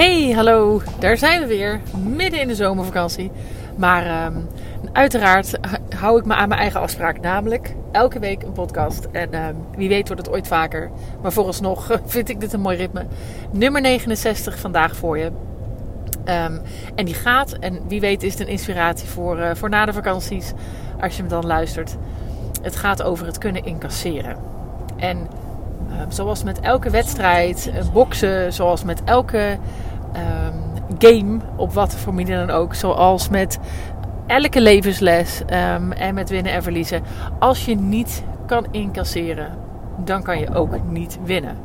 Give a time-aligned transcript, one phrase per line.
[0.00, 0.82] Hey, hallo.
[0.98, 1.80] Daar zijn we weer.
[2.04, 3.30] Midden in de zomervakantie.
[3.76, 4.34] Maar ehm,
[4.92, 5.58] uiteraard
[5.96, 7.20] hou ik me aan mijn eigen afspraak.
[7.20, 9.04] Namelijk elke week een podcast.
[9.12, 10.90] En ehm, wie weet wordt het ooit vaker.
[11.22, 13.06] Maar vooralsnog vind ik dit een mooi ritme.
[13.50, 15.30] Nummer 69 vandaag voor je.
[16.24, 16.58] Ehm,
[16.94, 19.92] en die gaat, en wie weet is het een inspiratie voor, uh, voor na de
[19.92, 20.52] vakanties.
[21.00, 21.96] Als je hem dan luistert.
[22.62, 24.36] Het gaat over het kunnen incasseren.
[24.96, 25.28] En
[26.08, 29.58] zoals met elke wedstrijd, uh, boksen, zoals met elke
[30.16, 30.54] um,
[30.98, 32.74] game, op wat voor dan ook.
[32.74, 33.58] Zoals met
[34.26, 37.02] elke levensles um, en met winnen en verliezen.
[37.38, 39.56] Als je niet kan incasseren,
[40.04, 41.56] dan kan je ook niet winnen.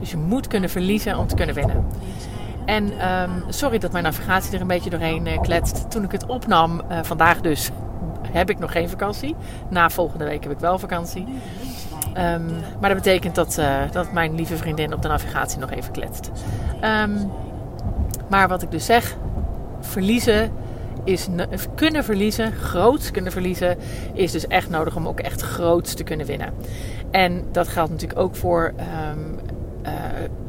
[0.00, 1.86] Dus je moet kunnen verliezen om te kunnen winnen.
[2.64, 5.90] En um, sorry dat mijn navigatie er een beetje doorheen uh, kletst.
[5.90, 7.70] Toen ik het opnam, uh, vandaag dus,
[8.32, 9.36] heb ik nog geen vakantie.
[9.68, 11.26] Na volgende week heb ik wel vakantie.
[12.18, 12.46] Um,
[12.80, 16.30] maar dat betekent dat, uh, dat mijn lieve vriendin op de navigatie nog even kletst.
[16.84, 17.30] Um,
[18.28, 19.16] maar wat ik dus zeg,
[19.80, 20.50] verliezen
[21.04, 21.28] is
[21.74, 23.76] kunnen verliezen, groots kunnen verliezen,
[24.12, 26.52] is dus echt nodig om ook echt groots te kunnen winnen.
[27.10, 28.74] En dat geldt natuurlijk ook voor
[29.12, 29.38] um,
[29.86, 29.92] uh,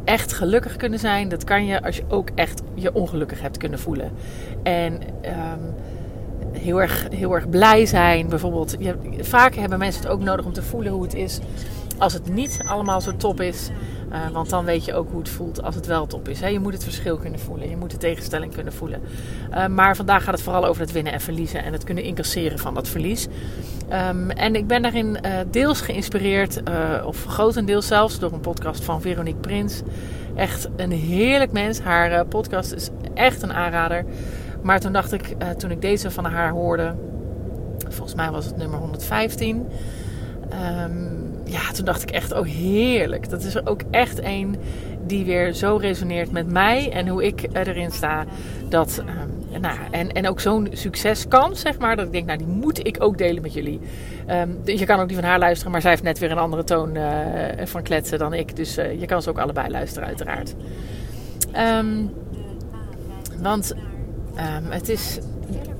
[0.03, 1.29] echt gelukkig kunnen zijn.
[1.29, 4.11] Dat kan je als je ook echt je ongelukkig hebt kunnen voelen.
[4.63, 5.01] En
[6.59, 8.29] heel erg, heel erg blij zijn.
[8.29, 11.39] Bijvoorbeeld, je, vaak hebben mensen het ook nodig om te voelen hoe het is
[11.99, 13.69] als het niet allemaal zo top is.
[14.11, 16.39] Uh, want dan weet je ook hoe het voelt als het wel top is.
[16.39, 16.47] Hè?
[16.47, 17.69] Je moet het verschil kunnen voelen.
[17.69, 19.01] Je moet de tegenstelling kunnen voelen.
[19.51, 21.63] Uh, maar vandaag gaat het vooral over het winnen en verliezen.
[21.63, 23.27] En het kunnen incasseren van dat verlies.
[24.09, 26.61] Um, en ik ben daarin uh, deels geïnspireerd.
[27.05, 29.81] of grotendeels zelfs door een podcast van Veronique Prins.
[30.35, 31.79] Echt een heerlijk mens.
[31.79, 34.05] Haar podcast is echt een aanrader.
[34.61, 36.95] Maar toen dacht ik, toen ik deze van haar hoorde.
[37.87, 39.67] Volgens mij was het nummer 115.
[40.85, 43.29] Um, ja, toen dacht ik echt, oh heerlijk.
[43.29, 44.55] Dat is er ook echt een
[45.05, 48.25] die weer zo resoneert met mij en hoe ik erin sta.
[48.69, 49.03] Dat,
[49.51, 51.95] um, nou, en, en ook zo'n succes kan, zeg maar.
[51.95, 53.79] Dat ik denk, nou, die moet ik ook delen met jullie.
[54.29, 56.63] Um, je kan ook die van haar luisteren, maar zij heeft net weer een andere
[56.63, 57.05] toon uh,
[57.63, 58.55] van kletsen dan ik.
[58.55, 60.55] Dus uh, je kan ze ook allebei luisteren, uiteraard.
[64.61, 65.19] Want het is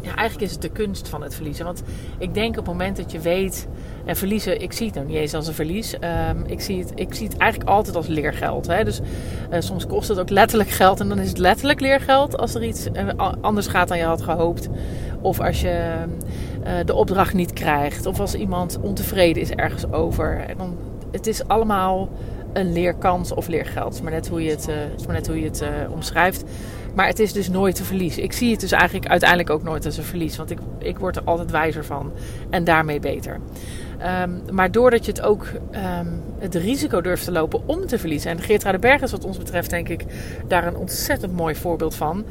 [0.02, 1.66] ja, eigenlijk is het de kunst van het verliezen.
[1.66, 1.84] Want
[2.18, 3.68] ik denk op het moment dat je weet.
[4.06, 5.94] En verliezen, ik zie het nog niet eens als een verlies.
[5.94, 8.68] Um, ik, zie het, ik zie het eigenlijk altijd als leergeld.
[8.68, 8.84] Hè?
[8.84, 11.00] Dus uh, soms kost het ook letterlijk geld.
[11.00, 14.22] En dan is het letterlijk leergeld als er iets uh, anders gaat dan je had
[14.22, 14.69] gehoopt.
[15.22, 15.94] Of als je
[16.64, 18.06] uh, de opdracht niet krijgt.
[18.06, 20.40] Of als iemand ontevreden is ergens over.
[20.40, 20.78] En dan,
[21.12, 22.09] het is allemaal
[22.54, 24.02] een leerkans of leergeld.
[24.02, 26.44] Maar net hoe je het, het, maar net hoe je het omschrijft.
[26.96, 28.18] Maar het is dus nooit een verlies.
[28.18, 30.38] Ik zie het dus eigenlijk uiteindelijk ook nooit als een verlies.
[30.38, 32.12] Want ik, ik word er altijd wijzer van.
[32.50, 33.40] En daarmee beter.
[34.24, 38.32] Um, maar doordat je het ook um, het risico durft te lopen om te verliezen.
[38.32, 40.06] En Geert Berg is wat ons betreft denk ik
[40.48, 42.26] daar een ontzettend mooi voorbeeld van.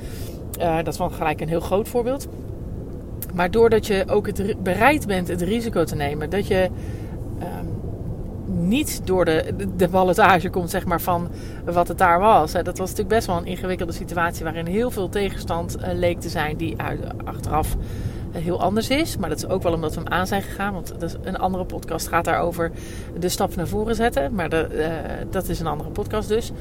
[0.60, 2.28] Uh, dat is wel gelijk een heel groot voorbeeld.
[3.34, 6.30] Maar doordat je ook het bereid bent het risico te nemen.
[6.30, 6.68] Dat je
[7.40, 7.77] um,
[8.58, 11.28] niet door de, de ballotage komt zeg maar, van
[11.64, 12.52] wat het daar was.
[12.52, 16.28] Dat was natuurlijk best wel een ingewikkelde situatie waarin heel veel tegenstand uh, leek te
[16.28, 16.76] zijn die
[17.24, 19.16] achteraf uh, heel anders is.
[19.16, 20.72] Maar dat is ook wel omdat we hem aan zijn gegaan.
[20.72, 22.70] Want een andere podcast gaat daarover
[23.18, 24.34] de stap naar voren zetten.
[24.34, 26.52] Maar de, uh, dat is een andere podcast dus.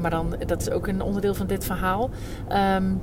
[0.00, 2.10] maar dan, dat is ook een onderdeel van dit verhaal.
[2.76, 3.00] Um,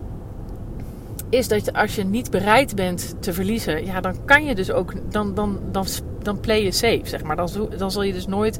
[1.31, 4.93] is dat als je niet bereid bent te verliezen, ja, dan kan je dus ook,
[5.11, 5.85] dan, dan, dan,
[6.21, 7.35] dan play je safe, zeg maar.
[7.35, 8.59] Dan, dan zal je dus nooit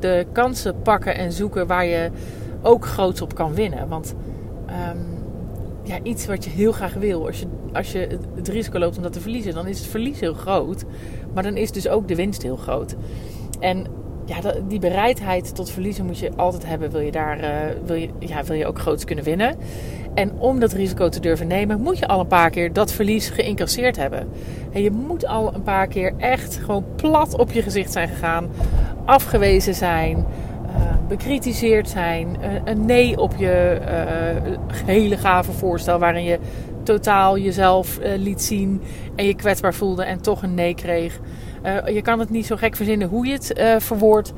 [0.00, 2.10] de kansen pakken en zoeken waar je
[2.62, 3.88] ook groots op kan winnen.
[3.88, 4.14] Want
[4.66, 5.20] um,
[5.84, 9.02] ja, iets wat je heel graag wil, als je, als je het risico loopt om
[9.02, 10.84] dat te verliezen, dan is het verlies heel groot.
[11.34, 12.96] Maar dan is dus ook de winst heel groot.
[13.60, 13.86] En
[14.30, 16.90] ja, die bereidheid tot verliezen moet je altijd hebben.
[16.90, 17.48] Wil je, daar, uh,
[17.84, 19.56] wil je, ja, wil je ook groots kunnen winnen.
[20.14, 23.28] En om dat risico te durven nemen, moet je al een paar keer dat verlies
[23.28, 24.28] geïncasseerd hebben.
[24.72, 28.48] En je moet al een paar keer echt gewoon plat op je gezicht zijn gegaan.
[29.04, 30.16] Afgewezen zijn.
[30.16, 32.36] Uh, bekritiseerd zijn.
[32.40, 33.80] Uh, een nee op je
[34.84, 36.38] hele gave voorstel waarin je
[36.82, 38.82] totaal jezelf liet zien.
[39.16, 41.20] En je kwetsbaar voelde en toch een nee kreeg.
[41.62, 44.32] Uh, je kan het niet zo gek verzinnen hoe je het uh, verwoordt.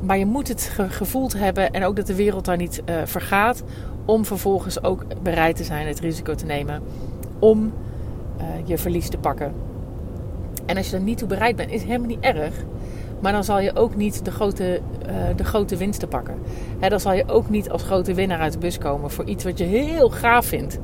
[0.00, 2.96] Maar je moet het ge gevoeld hebben en ook dat de wereld daar niet uh,
[3.04, 3.62] vergaat.
[4.04, 6.82] Om vervolgens ook bereid te zijn het risico te nemen
[7.38, 7.72] om
[8.64, 9.52] je verlies te pakken.
[10.66, 12.54] En als je er niet toe bereid bent, is het helemaal niet erg.
[13.20, 14.80] Maar dan zal je ook niet de grote,
[15.36, 16.34] de grote winsten pakken.
[16.78, 19.44] Hè, dan zal je ook niet als grote winnaar uit de bus komen voor iets
[19.44, 20.78] wat je heel gaaf vindt.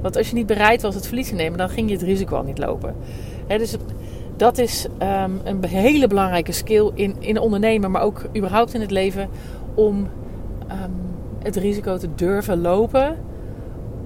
[0.00, 2.36] Want als je niet bereid was het verlies te nemen, dan ging je het risico
[2.36, 2.94] al niet lopen.
[3.46, 3.76] Dus
[4.38, 8.90] dat is um, een hele belangrijke skill in, in ondernemen, maar ook überhaupt in het
[8.90, 9.28] leven.
[9.74, 10.92] Om um,
[11.42, 13.16] het risico te durven lopen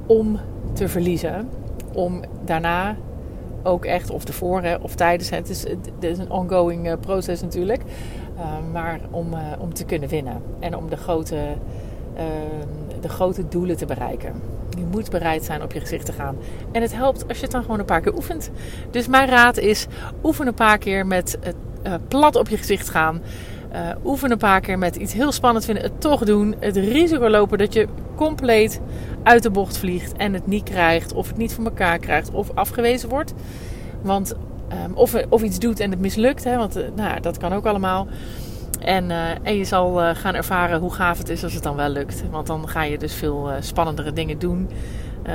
[0.07, 0.39] om
[0.73, 1.49] te verliezen.
[1.95, 2.97] Om daarna
[3.63, 5.65] ook echt, of tevoren of tijdens, het is,
[6.01, 7.83] is een ongoing uh, proces natuurlijk,
[8.37, 11.37] uh, maar om, uh, om te kunnen winnen en om de grote,
[13.03, 14.33] de grote doelen te bereiken.
[14.79, 16.37] Je moet bereid zijn op je gezicht te gaan.
[16.73, 18.51] En het helpt als je het dan gewoon een paar keer oefent.
[18.91, 19.87] Dus mijn raad is:
[20.23, 23.21] oefen een paar keer met het plat op je gezicht gaan.
[23.75, 26.55] Uh, oefen een paar keer met iets heel spannend vinden, het toch doen.
[26.59, 28.81] Het risico lopen dat je compleet
[29.23, 32.51] uit de bocht vliegt en het niet krijgt, of het niet voor elkaar krijgt, of
[32.55, 33.35] afgewezen wordt.
[34.03, 34.35] Want,
[34.87, 37.67] um, of, of iets doet en het mislukt, hè, want uh, nou, dat kan ook
[37.67, 38.07] allemaal.
[38.85, 41.77] En, uh, en je zal uh, gaan ervaren hoe gaaf het is als het dan
[41.77, 42.25] wel lukt.
[42.31, 44.69] Want dan ga je dus veel spannendere dingen doen.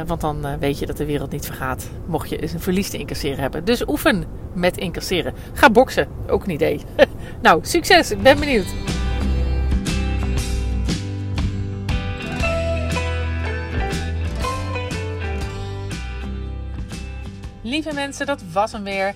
[0.05, 1.89] want dan weet je dat de wereld niet vergaat.
[2.05, 3.65] Mocht je eens een verlies te incasseren hebben.
[3.65, 4.23] Dus oefen
[4.53, 5.33] met incasseren.
[5.53, 6.07] Ga boksen.
[6.27, 6.81] Ook een idee.
[7.41, 8.11] nou, succes.
[8.11, 8.73] Ik ben benieuwd.
[17.67, 19.15] Lieve mensen, dat was hem weer.